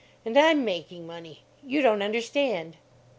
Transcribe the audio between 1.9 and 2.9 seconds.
understand."